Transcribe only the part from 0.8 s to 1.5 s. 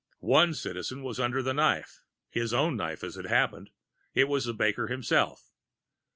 was under